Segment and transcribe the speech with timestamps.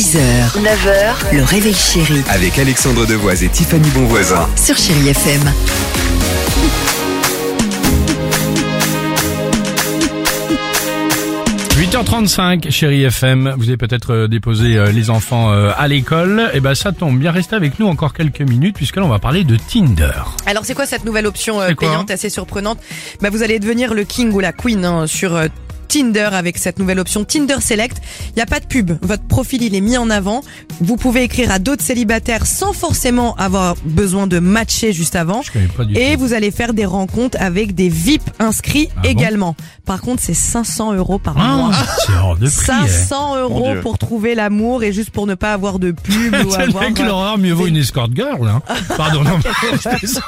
[0.00, 4.48] 6h, 9h, le réveil chéri Avec Alexandre Devoise et Tiffany Bonvoisin.
[4.56, 5.52] sur Chérie FM.
[11.78, 16.50] 8h35, chérie FM, vous avez peut-être euh, déposé euh, les enfants euh, à l'école.
[16.52, 19.18] Et ben ça tombe bien, restez avec nous encore quelques minutes puisque là on va
[19.18, 20.12] parler de Tinder.
[20.46, 22.78] Alors c'est quoi cette nouvelle option euh, C'est quoi payante assez surprenante?
[23.22, 25.46] Bah, Vous allez devenir le king ou la queen hein, sur euh,
[25.90, 28.00] Tinder avec cette nouvelle option Tinder Select.
[28.28, 30.42] Il n'y a pas de pub, votre profil il est mis en avant.
[30.80, 35.42] Vous pouvez écrire à d'autres célibataires sans forcément avoir besoin de matcher juste avant.
[35.42, 36.20] Je connais pas du Et tout.
[36.20, 39.56] vous allez faire des rencontres avec des VIP inscrits Ah bon également.
[39.84, 41.72] Par contre c'est 500 euros par Ah, mois.
[42.06, 42.72] c'est hors de prix.
[42.84, 42.88] eh.
[42.88, 46.62] 500 euros pour trouver l'amour et juste pour ne pas avoir de pub ou C'est
[46.62, 46.84] avoir...
[46.84, 48.46] avec l'horreur, mieux vaut une escort girl.
[48.48, 48.62] Hein.
[48.96, 50.20] Pardon, non, je.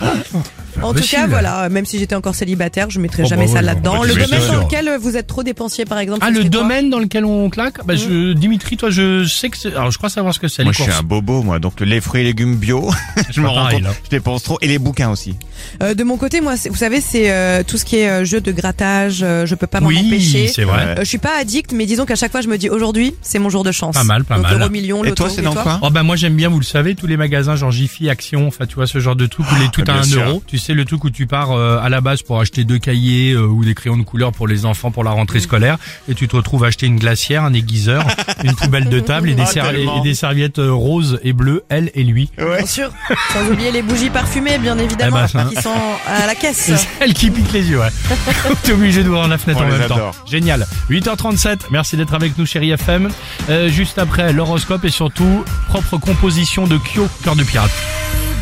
[0.82, 1.22] En tout Possible.
[1.22, 3.94] cas, voilà, même si j'étais encore célibataire, je mettrais Oh, jamais bah ça oui, là-dedans.
[3.96, 6.20] non, Le bah, domaine dans lequel vous êtes trop dépensier, par exemple.
[6.22, 9.24] Ah, ce le serait quoi domaine dans lequel on claque bah, je, Dimitri, toi, je
[9.26, 9.68] sais que c'est...
[9.74, 11.00] Alors, je crois savoir ce que c'est, Moi, les je suis courses.
[11.00, 11.58] un bobo, moi.
[11.58, 12.90] Donc, les fruits et légumes bio,
[13.30, 13.84] je me rends pareil, compte.
[13.88, 13.94] là.
[14.04, 14.58] Je dépense trop.
[14.62, 15.36] Et les bouquins aussi.
[15.82, 18.24] Euh, De mon côté, moi, c'est- vous savez, c'est euh, tout ce qui est euh,
[18.24, 19.20] jeu de grattage.
[19.22, 20.48] euh, je peux pas m'en Oui, empêcher.
[20.48, 20.82] c'est vrai.
[20.86, 23.38] Euh, je suis pas addict, mais disons qu'à chaque fois, je me dis aujourd'hui, c'est
[23.38, 23.94] mon jour de chance.
[23.94, 24.60] Pas mal, pas Donc, mal.
[24.60, 26.94] Euro million, Et toi, c'est dans quoi Oh bah moi j'aime bien, vous le savez,
[26.94, 29.68] tous les magasins genre Jiffy, Action, enfin tu vois ce genre de truc où les
[29.70, 30.22] tout à un sûr.
[30.22, 30.42] euro.
[30.46, 33.32] Tu sais le truc où tu pars euh, à la base pour acheter deux cahiers
[33.32, 36.28] euh, ou des crayons de couleur pour les enfants pour la rentrée scolaire et tu
[36.28, 38.06] te retrouves à acheter une glacière, un aiguiseur,
[38.44, 42.04] une poubelle de table et des, Ah, et des serviettes roses et bleues, elle et
[42.04, 42.30] lui.
[42.36, 42.90] Bien sûr.
[43.32, 45.74] Sans oublier les bougies parfumées, bien évidemment, Eh ben, ça- qui sont
[46.06, 46.56] à la caisse.
[46.58, 47.88] C'est celle qui pique les yeux, ouais.
[48.62, 50.10] T'es obligé d'ouvrir la fenêtre On en les même temps.
[50.26, 50.66] Génial.
[50.90, 53.10] 8h37, merci d'être avec nous chérie FM.
[53.48, 57.70] Euh, juste après l'horoscope et surtout propre composition de Kyo, cœur de pirate.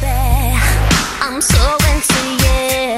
[0.02, 2.96] I'm so into you.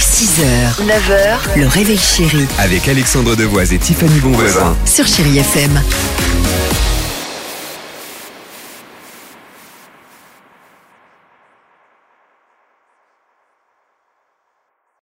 [0.00, 4.76] 6h, 9h, le réveil chéri Avec Alexandre Devoise et Tiffany Bonvoisin.
[4.84, 5.80] sur Chérie FM.